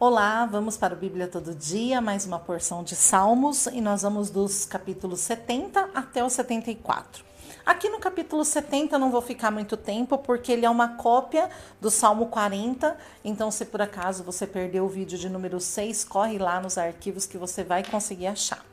Olá, 0.00 0.46
vamos 0.46 0.76
para 0.76 0.94
o 0.94 0.96
Bíblia 0.96 1.26
Todo 1.26 1.52
Dia, 1.52 2.00
mais 2.00 2.24
uma 2.24 2.38
porção 2.38 2.84
de 2.84 2.94
Salmos 2.94 3.66
e 3.66 3.80
nós 3.80 4.02
vamos 4.02 4.30
dos 4.30 4.64
capítulos 4.64 5.18
70 5.18 5.90
até 5.92 6.22
o 6.22 6.30
74. 6.30 7.24
Aqui 7.66 7.88
no 7.88 7.98
capítulo 7.98 8.44
70 8.44 8.96
não 8.96 9.10
vou 9.10 9.20
ficar 9.20 9.50
muito 9.50 9.76
tempo 9.76 10.16
porque 10.16 10.52
ele 10.52 10.64
é 10.64 10.70
uma 10.70 10.90
cópia 10.90 11.50
do 11.80 11.90
Salmo 11.90 12.26
40, 12.26 12.96
então 13.24 13.50
se 13.50 13.64
por 13.64 13.82
acaso 13.82 14.22
você 14.22 14.46
perdeu 14.46 14.84
o 14.84 14.88
vídeo 14.88 15.18
de 15.18 15.28
número 15.28 15.58
6, 15.58 16.04
corre 16.04 16.38
lá 16.38 16.60
nos 16.60 16.78
arquivos 16.78 17.26
que 17.26 17.36
você 17.36 17.64
vai 17.64 17.82
conseguir 17.82 18.28
achar. 18.28 18.64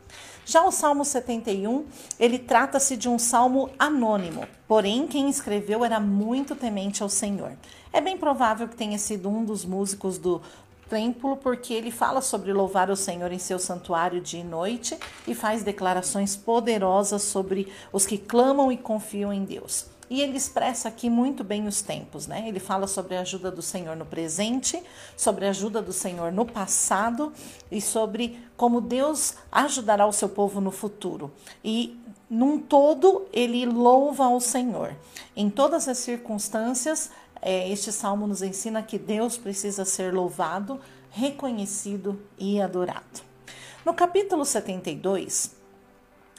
Já 0.45 0.63
o 0.63 0.71
Salmo 0.71 1.03
71, 1.03 1.87
ele 2.19 2.37
trata-se 2.37 2.95
de 2.95 3.09
um 3.09 3.17
salmo 3.17 3.71
anônimo, 3.79 4.47
porém 4.67 5.07
quem 5.07 5.27
escreveu 5.27 5.83
era 5.83 5.99
muito 5.99 6.55
temente 6.55 7.01
ao 7.01 7.09
Senhor. 7.09 7.53
É 7.91 7.99
bem 7.99 8.15
provável 8.15 8.67
que 8.67 8.75
tenha 8.75 8.99
sido 8.99 9.27
um 9.27 9.43
dos 9.43 9.65
músicos 9.65 10.19
do 10.19 10.41
templo, 10.89 11.37
porque 11.37 11.73
ele 11.73 11.91
fala 11.91 12.21
sobre 12.21 12.53
louvar 12.53 12.89
o 12.89 12.95
Senhor 12.95 13.31
em 13.31 13.39
seu 13.39 13.59
santuário 13.59 14.21
dia 14.21 14.41
e 14.41 14.43
noite 14.43 14.97
e 15.27 15.33
faz 15.33 15.63
declarações 15.63 16.35
poderosas 16.35 17.23
sobre 17.23 17.71
os 17.91 18.05
que 18.05 18.17
clamam 18.17 18.71
e 18.71 18.77
confiam 18.77 19.33
em 19.33 19.43
Deus. 19.43 19.87
E 20.09 20.21
ele 20.21 20.37
expressa 20.37 20.87
aqui 20.87 21.09
muito 21.09 21.43
bem 21.43 21.67
os 21.67 21.81
tempos, 21.81 22.27
né? 22.27 22.47
Ele 22.47 22.59
fala 22.59 22.85
sobre 22.85 23.15
a 23.15 23.21
ajuda 23.21 23.49
do 23.49 23.61
Senhor 23.61 23.95
no 23.95 24.05
presente, 24.05 24.81
sobre 25.17 25.47
a 25.47 25.49
ajuda 25.49 25.81
do 25.81 25.91
Senhor 25.91 26.31
no 26.31 26.45
passado 26.45 27.33
e 27.71 27.81
sobre 27.81 28.39
como 28.55 28.79
Deus 28.79 29.33
ajudará 29.51 30.05
o 30.05 30.13
seu 30.13 30.29
povo 30.29 30.61
no 30.61 30.69
futuro. 30.69 31.31
E 31.63 31.99
num 32.29 32.59
todo, 32.59 33.25
ele 33.31 33.65
louva 33.65 34.25
ao 34.25 34.39
Senhor. 34.39 34.95
Em 35.35 35.49
todas 35.49 35.87
as 35.87 35.97
circunstâncias, 35.97 37.09
este 37.41 37.91
salmo 37.91 38.27
nos 38.27 38.41
ensina 38.41 38.81
que 38.81 38.97
Deus 38.97 39.37
precisa 39.37 39.85
ser 39.85 40.13
louvado, 40.13 40.79
reconhecido 41.11 42.21
e 42.37 42.59
adorado. 42.61 43.21
No 43.85 43.93
capítulo 43.93 44.43
72, 44.43 45.55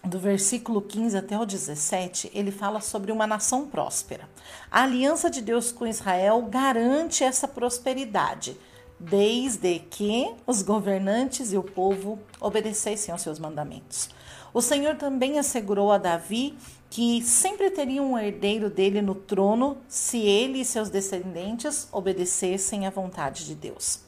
do 0.05 0.19
versículo 0.19 0.81
15 0.81 1.17
até 1.17 1.39
o 1.39 1.45
17, 1.45 2.31
ele 2.35 2.51
fala 2.51 2.81
sobre 2.81 3.13
uma 3.13 3.27
nação 3.27 3.67
próspera. 3.67 4.29
A 4.71 4.83
aliança 4.83 5.29
de 5.29 5.41
Deus 5.41 5.73
com 5.73 5.87
Israel 5.87 6.43
garante 6.43 7.25
essa 7.25 7.49
prosperidade, 7.49 8.57
desde 8.99 9.79
que 9.79 10.33
os 10.47 10.63
governantes 10.63 11.53
e 11.53 11.59
o 11.59 11.63
povo 11.63 12.19
obedecessem 12.41 13.13
aos 13.13 13.23
seus 13.23 13.39
mandamentos. 13.39 14.09
O 14.53 14.63
Senhor 14.63 14.97
também 14.97 15.39
assegurou 15.39 15.93
a 15.93 15.99
Davi 15.99 16.57
que 16.89 17.23
sempre 17.23 17.71
teria 17.71 18.03
um 18.03 18.17
herdeiro 18.17 18.71
dele 18.71 19.03
no 19.03 19.15
trono 19.15 19.77
se 19.89 20.19
ele 20.19 20.61
e 20.61 20.65
seus 20.65 20.89
descendentes 20.89 21.89
obedecessem 21.93 22.87
à 22.87 22.91
vontade 22.91 23.45
de 23.45 23.55
Deus. 23.55 24.01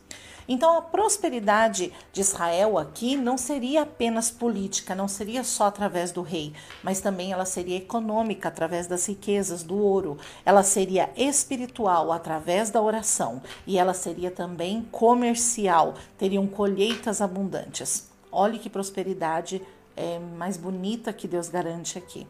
Então, 0.49 0.79
a 0.79 0.83
prosperidade 0.83 1.93
de 2.11 2.21
Israel 2.23 2.79
aqui 2.79 3.17
não 3.17 3.37
seria 3.37 3.83
apenas 3.83 4.31
política, 4.31 4.95
não 4.95 5.07
seria 5.07 5.45
só 5.45 5.67
através 5.67 6.11
do 6.11 6.23
rei, 6.23 6.55
mas 6.83 7.03
também 7.03 7.33
ela 7.33 7.45
seria 7.45 7.77
econômica 7.77 8.49
através 8.49 8.87
das 8.87 9.07
riquezas, 9.07 9.63
do 9.63 9.77
ouro. 9.77 10.17
Ela 10.47 10.63
seria 10.63 11.11
espiritual 11.17 12.11
através 12.11 12.71
da 12.71 12.81
oração 12.81 13.43
e 13.67 13.77
ela 13.77 13.93
seria 13.93 14.31
também 14.31 14.89
comercial, 14.91 15.95
teriam 16.17 16.47
colheitas 16.47 17.21
abundantes. 17.21 18.09
Olhe 18.33 18.59
que 18.59 18.71
prosperidade 18.71 19.61
é, 19.95 20.19
mais 20.19 20.57
bonita 20.57 21.13
que 21.13 21.29
Deus 21.29 21.49
garante 21.49 21.99
aqui. 21.99 22.27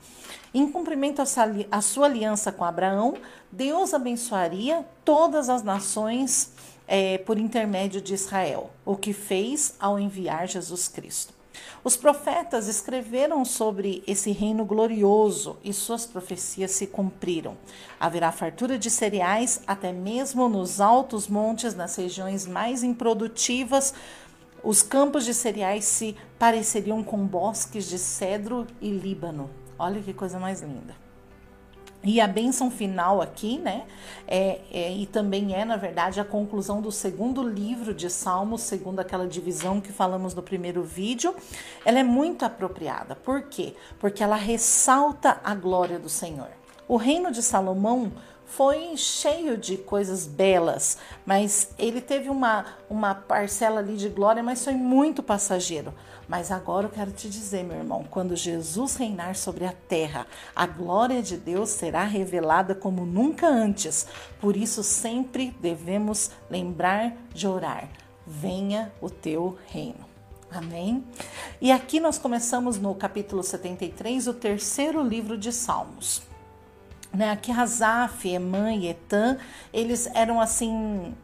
Em 0.52 0.70
cumprimento 0.72 1.22
à 1.70 1.80
sua 1.82 2.06
aliança 2.06 2.50
com 2.50 2.64
Abraão, 2.64 3.14
Deus 3.52 3.92
abençoaria 3.94 4.84
todas 5.04 5.48
as 5.48 5.62
nações 5.62 6.52
é, 6.88 7.18
por 7.18 7.38
intermédio 7.38 8.00
de 8.00 8.14
Israel, 8.14 8.70
o 8.84 8.96
que 8.96 9.12
fez 9.12 9.74
ao 9.78 9.98
enviar 9.98 10.48
Jesus 10.48 10.88
Cristo. 10.88 11.34
Os 11.84 11.96
profetas 11.96 12.66
escreveram 12.66 13.44
sobre 13.44 14.02
esse 14.06 14.32
reino 14.32 14.64
glorioso 14.64 15.58
e 15.62 15.72
suas 15.72 16.06
profecias 16.06 16.70
se 16.70 16.86
cumpriram. 16.86 17.56
Haverá 18.00 18.32
fartura 18.32 18.78
de 18.78 18.90
cereais 18.90 19.60
até 19.66 19.92
mesmo 19.92 20.48
nos 20.48 20.80
altos 20.80 21.28
montes, 21.28 21.74
nas 21.74 21.94
regiões 21.96 22.46
mais 22.46 22.82
improdutivas, 22.82 23.94
os 24.62 24.82
campos 24.82 25.24
de 25.24 25.32
cereais 25.32 25.84
se 25.84 26.16
pareceriam 26.38 27.02
com 27.02 27.24
bosques 27.24 27.88
de 27.88 27.98
cedro 27.98 28.66
e 28.80 28.90
líbano. 28.90 29.48
Olha 29.78 30.02
que 30.02 30.12
coisa 30.12 30.38
mais 30.40 30.62
linda. 30.62 31.07
E 32.02 32.20
a 32.20 32.28
bênção 32.28 32.70
final 32.70 33.20
aqui, 33.20 33.58
né? 33.58 33.84
É, 34.26 34.60
é, 34.72 34.92
e 34.92 35.06
também 35.06 35.54
é, 35.54 35.64
na 35.64 35.76
verdade, 35.76 36.20
a 36.20 36.24
conclusão 36.24 36.80
do 36.80 36.92
segundo 36.92 37.42
livro 37.42 37.92
de 37.92 38.08
Salmos, 38.08 38.62
segundo 38.62 39.00
aquela 39.00 39.26
divisão 39.26 39.80
que 39.80 39.92
falamos 39.92 40.32
no 40.32 40.42
primeiro 40.42 40.82
vídeo. 40.82 41.34
Ela 41.84 41.98
é 41.98 42.04
muito 42.04 42.44
apropriada. 42.44 43.16
Por 43.16 43.42
quê? 43.42 43.74
Porque 43.98 44.22
ela 44.22 44.36
ressalta 44.36 45.40
a 45.42 45.54
glória 45.54 45.98
do 45.98 46.08
Senhor. 46.08 46.57
O 46.88 46.96
reino 46.96 47.30
de 47.30 47.42
Salomão 47.42 48.10
foi 48.46 48.96
cheio 48.96 49.58
de 49.58 49.76
coisas 49.76 50.26
belas, 50.26 50.96
mas 51.26 51.68
ele 51.78 52.00
teve 52.00 52.30
uma, 52.30 52.64
uma 52.88 53.14
parcela 53.14 53.80
ali 53.80 53.94
de 53.94 54.08
glória, 54.08 54.42
mas 54.42 54.64
foi 54.64 54.72
muito 54.72 55.22
passageiro. 55.22 55.92
Mas 56.26 56.50
agora 56.50 56.86
eu 56.86 56.90
quero 56.90 57.12
te 57.12 57.28
dizer, 57.28 57.62
meu 57.62 57.76
irmão, 57.76 58.06
quando 58.10 58.34
Jesus 58.34 58.96
reinar 58.96 59.36
sobre 59.36 59.66
a 59.66 59.72
terra, 59.72 60.26
a 60.56 60.66
glória 60.66 61.22
de 61.22 61.36
Deus 61.36 61.68
será 61.68 62.04
revelada 62.04 62.74
como 62.74 63.04
nunca 63.04 63.46
antes. 63.46 64.06
Por 64.40 64.56
isso 64.56 64.82
sempre 64.82 65.54
devemos 65.60 66.30
lembrar 66.50 67.14
de 67.34 67.46
orar. 67.46 67.90
Venha 68.26 68.90
o 69.02 69.10
teu 69.10 69.58
reino. 69.66 70.08
Amém? 70.50 71.04
E 71.60 71.70
aqui 71.70 72.00
nós 72.00 72.16
começamos 72.16 72.78
no 72.78 72.94
capítulo 72.94 73.42
73, 73.42 74.26
o 74.26 74.32
terceiro 74.32 75.02
livro 75.02 75.36
de 75.36 75.52
Salmos 75.52 76.27
né, 77.12 77.36
que 77.36 77.50
Razaf, 77.50 78.28
Emã 78.28 78.72
e 78.72 78.88
Etan, 78.88 79.38
eles 79.72 80.06
eram 80.14 80.40
assim 80.40 81.14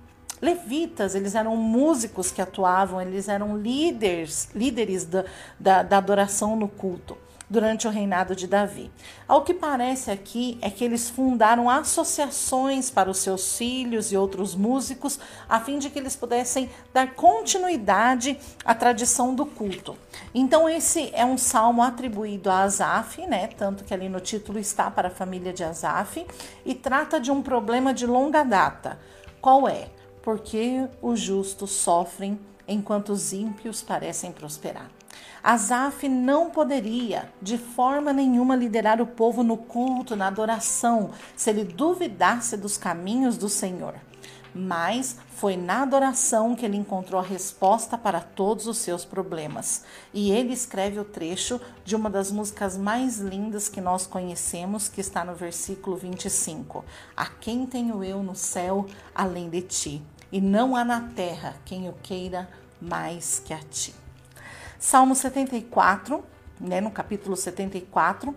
levitas, 0.41 1.15
eles 1.15 1.35
eram 1.35 1.57
músicos 1.57 2.31
que 2.31 2.43
atuavam, 2.43 3.01
eles 3.01 3.29
eram 3.29 3.57
líderes, 3.57 4.49
líderes 4.55 5.05
da, 5.05 5.25
da, 5.59 5.83
da 5.83 5.97
adoração 5.99 6.57
no 6.57 6.69
culto 6.69 7.17
durante 7.49 7.87
o 7.87 7.91
reinado 7.91 8.35
de 8.35 8.47
Davi. 8.47 8.91
Ao 9.29 9.43
que 9.43 9.55
parece 9.55 10.11
aqui 10.11 10.59
é 10.61 10.71
que 10.71 10.85
eles 10.85 11.11
fundaram 11.11 11.69
associações 11.69 12.91
para 12.91 13.11
os 13.11 13.19
seus 13.19 13.57
filhos 13.57 14.13
e 14.13 14.17
outros 14.17 14.55
músicos, 14.55 15.19
a 15.49 15.61
fim 15.61 15.79
de 15.79 15.91
que 15.91 15.99
eles 15.99 16.17
pudessem 16.17 16.71
dar 16.93 17.15
continuidade 17.15 18.39
à 18.65 18.75
tradição 18.75 19.35
do 19.35 19.47
culto. 19.47 19.97
Então 20.35 20.69
esse 20.69 21.11
é 21.15 21.25
um 21.25 21.39
salmo 21.39 21.83
atribuído 21.83 22.51
a 22.51 22.63
Asaf, 22.63 23.27
né? 23.27 23.49
Tanto 23.49 23.85
que 23.85 23.95
ali 23.95 24.09
no 24.09 24.21
título 24.21 24.59
está 24.59 24.91
para 24.91 25.09
a 25.09 25.11
família 25.11 25.53
de 25.53 25.65
Asaf 25.65 26.27
e 26.65 26.75
trata 26.75 27.21
de 27.21 27.31
um 27.31 27.43
problema 27.43 27.93
de 27.93 28.07
longa 28.07 28.43
data. 28.43 28.99
Qual 29.41 29.69
é? 29.69 29.89
Porque 30.23 30.89
os 31.03 31.21
justos 31.21 31.71
sofrem 31.71 32.41
enquanto 32.67 33.11
os 33.11 33.33
ímpios 33.33 33.83
parecem 33.83 34.33
prosperar. 34.33 34.91
Asaf 35.45 36.09
não 36.09 36.49
poderia, 36.49 37.31
de 37.43 37.59
forma 37.59 38.15
nenhuma, 38.15 38.57
liderar 38.57 39.03
o 39.03 39.07
povo 39.07 39.43
no 39.43 39.59
culto, 39.59 40.17
na 40.17 40.29
adoração, 40.29 41.11
se 41.37 41.51
ele 41.51 41.65
duvidasse 41.65 42.57
dos 42.57 42.79
caminhos 42.79 43.37
do 43.37 43.51
Senhor. 43.51 43.95
Mas 44.55 45.19
foi 45.37 45.55
na 45.55 45.83
adoração 45.83 46.57
que 46.57 46.65
ele 46.65 46.79
encontrou 46.79 47.21
a 47.21 47.23
resposta 47.23 47.99
para 47.99 48.21
todos 48.21 48.67
os 48.67 48.79
seus 48.79 49.05
problemas. 49.05 49.85
E 50.15 50.33
ele 50.33 50.55
escreve 50.55 50.99
o 50.99 51.05
trecho 51.05 51.61
de 51.85 51.95
uma 51.95 52.09
das 52.09 52.33
músicas 52.33 52.79
mais 52.79 53.19
lindas 53.19 53.69
que 53.69 53.83
nós 53.83 54.07
conhecemos, 54.07 54.89
que 54.89 55.03
está 55.03 55.27
no 55.27 55.35
versículo 55.35 55.95
25: 55.95 56.83
A 57.15 57.27
quem 57.27 57.67
tenho 57.67 58.03
eu 58.03 58.23
no 58.23 58.35
céu 58.35 58.87
além 59.15 59.51
de 59.51 59.61
ti? 59.61 60.03
E 60.33 60.41
não 60.41 60.75
há 60.75 60.87
na 60.87 61.03
terra 61.15 61.55
quem 61.67 61.87
o 61.87 61.93
queira 62.03 62.49
mais 62.81 63.43
que 63.45 63.53
a 63.53 63.59
ti. 63.59 64.04
Salmo 64.79 65.15
74, 65.15 66.25
né, 66.61 66.81
no 66.81 66.91
capítulo 66.91 67.37
74, 67.37 68.35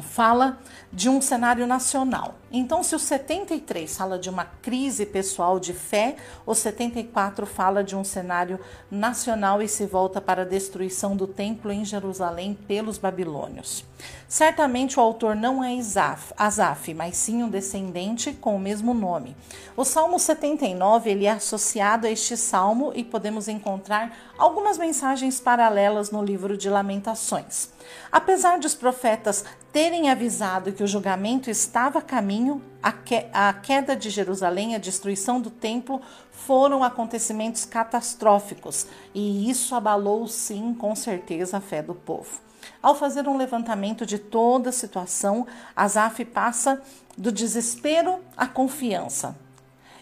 fala 0.00 0.58
de 0.92 1.08
um 1.08 1.20
cenário 1.20 1.66
nacional. 1.66 2.34
Então, 2.50 2.82
se 2.82 2.94
o 2.94 2.98
73 2.98 3.96
fala 3.96 4.18
de 4.18 4.28
uma 4.28 4.44
crise 4.44 5.06
pessoal 5.06 5.60
de 5.60 5.72
fé, 5.72 6.16
o 6.44 6.54
74 6.54 7.46
fala 7.46 7.84
de 7.84 7.94
um 7.94 8.02
cenário 8.02 8.58
nacional 8.90 9.62
e 9.62 9.68
se 9.68 9.86
volta 9.86 10.20
para 10.20 10.42
a 10.42 10.46
destruição 10.46 11.16
do 11.16 11.26
templo 11.26 11.70
em 11.70 11.84
Jerusalém 11.84 12.54
pelos 12.66 12.98
babilônios. 12.98 13.84
Certamente 14.28 14.98
o 14.98 15.02
autor 15.02 15.36
não 15.36 15.62
é 15.62 15.74
Isaf, 15.74 16.32
Asaf, 16.36 16.94
mas 16.94 17.16
sim 17.16 17.42
um 17.42 17.48
descendente 17.48 18.32
com 18.32 18.56
o 18.56 18.60
mesmo 18.60 18.94
nome. 18.94 19.36
O 19.76 19.84
Salmo 19.84 20.18
79 20.18 21.10
ele 21.10 21.26
é 21.26 21.30
associado 21.30 22.06
a 22.06 22.10
este 22.10 22.36
salmo 22.36 22.92
e 22.94 23.04
podemos 23.04 23.48
encontrar 23.48 24.29
algumas 24.40 24.78
mensagens 24.78 25.38
paralelas 25.38 26.10
no 26.10 26.24
livro 26.24 26.56
de 26.56 26.70
Lamentações. 26.70 27.68
Apesar 28.10 28.58
de 28.58 28.66
os 28.66 28.74
profetas 28.74 29.44
terem 29.70 30.08
avisado 30.08 30.72
que 30.72 30.82
o 30.82 30.86
julgamento 30.86 31.50
estava 31.50 31.98
a 31.98 32.02
caminho, 32.02 32.62
a, 32.82 32.90
que, 32.90 33.26
a 33.34 33.52
queda 33.52 33.94
de 33.94 34.08
Jerusalém, 34.08 34.74
a 34.74 34.78
destruição 34.78 35.42
do 35.42 35.50
templo 35.50 36.00
foram 36.32 36.82
acontecimentos 36.82 37.66
catastróficos 37.66 38.86
e 39.14 39.50
isso 39.50 39.74
abalou, 39.74 40.26
sim, 40.26 40.72
com 40.72 40.96
certeza, 40.96 41.58
a 41.58 41.60
fé 41.60 41.82
do 41.82 41.94
povo. 41.94 42.40
Ao 42.82 42.94
fazer 42.94 43.28
um 43.28 43.36
levantamento 43.36 44.06
de 44.06 44.18
toda 44.18 44.70
a 44.70 44.72
situação, 44.72 45.46
Asaf 45.76 46.24
passa 46.24 46.80
do 47.16 47.30
desespero 47.30 48.18
à 48.34 48.46
confiança 48.46 49.36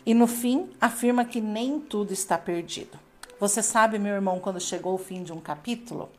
e, 0.06 0.14
no 0.14 0.29
fim, 0.29 0.70
afirma 0.81 1.25
que 1.25 1.40
nem 1.40 1.81
tudo 1.81 2.12
está 2.12 2.38
perdido. 2.38 3.08
Você 3.40 3.62
sabe, 3.62 4.00
meu 4.00 4.14
irmão, 4.14 4.40
quando 4.40 4.61
chegou 4.61 4.94
o 4.94 4.99
fim 4.99 5.23
de 5.23 5.32
um 5.32 5.38
capítulo? 5.38 6.11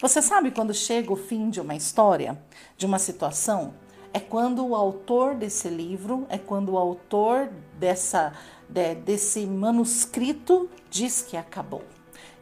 Você 0.00 0.22
sabe 0.22 0.50
quando 0.50 0.72
chega 0.72 1.12
o 1.12 1.16
fim 1.16 1.50
de 1.50 1.60
uma 1.60 1.74
história, 1.74 2.40
de 2.78 2.86
uma 2.86 2.98
situação? 2.98 3.74
É 4.10 4.18
quando 4.18 4.66
o 4.66 4.74
autor 4.74 5.34
desse 5.34 5.68
livro, 5.68 6.26
é 6.30 6.38
quando 6.38 6.70
o 6.70 6.78
autor 6.78 7.50
dessa, 7.78 8.32
de, 8.70 8.94
desse 8.94 9.44
manuscrito 9.44 10.70
diz 10.88 11.20
que 11.20 11.36
acabou. 11.36 11.84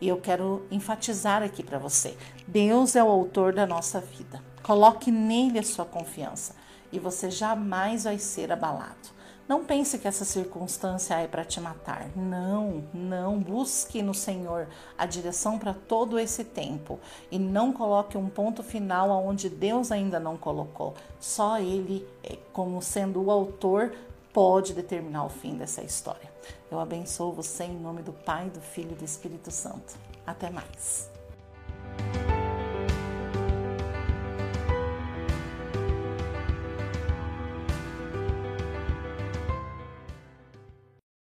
E 0.01 0.07
eu 0.07 0.21
quero 0.21 0.65
enfatizar 0.71 1.43
aqui 1.43 1.65
para 1.65 1.81
você: 1.81 2.17
Deus 2.47 2.95
é 2.95 3.03
o 3.03 3.09
autor 3.09 3.53
da 3.53 3.67
nossa 3.67 4.01
vida. 4.01 4.41
Coloque 4.63 5.11
nele 5.11 5.59
a 5.59 5.65
sua 5.65 5.85
confiança 5.85 6.55
e 6.93 7.01
você 7.01 7.33
jamais 7.33 8.05
vai 8.05 8.19
ser 8.19 8.53
abalado. 8.53 9.20
Não 9.51 9.65
pense 9.65 9.99
que 9.99 10.07
essa 10.07 10.25
circunstância 10.25 11.15
é 11.15 11.27
para 11.27 11.45
te 11.45 11.61
matar. 11.61 12.09
Não, 12.15 12.85
não. 12.95 13.37
Busque 13.41 14.01
no 14.01 14.15
Senhor 14.15 14.69
a 14.97 15.07
direção 15.07 15.59
para 15.59 15.75
todo 15.75 16.21
esse 16.21 16.45
tempo 16.45 17.01
e 17.33 17.37
não 17.37 17.73
coloque 17.73 18.17
um 18.17 18.29
ponto 18.29 18.63
final 18.63 19.11
aonde 19.11 19.49
Deus 19.49 19.91
ainda 19.91 20.21
não 20.21 20.37
colocou. 20.37 20.95
Só 21.19 21.59
Ele, 21.59 22.07
é, 22.23 22.39
como 22.53 22.81
sendo 22.81 23.25
o 23.25 23.29
autor, 23.29 23.93
pode 24.33 24.73
determinar 24.73 25.25
o 25.25 25.29
fim 25.29 25.57
dessa 25.57 25.83
história. 25.83 26.33
Eu 26.71 26.79
abençoo 26.79 27.33
você 27.33 27.65
em 27.65 27.77
nome 27.77 28.03
do 28.03 28.13
Pai, 28.13 28.49
do 28.51 28.61
Filho 28.61 28.93
e 28.93 28.95
do 28.95 29.05
Espírito 29.05 29.51
Santo. 29.51 29.97
Até 30.25 30.49
mais. 30.49 31.11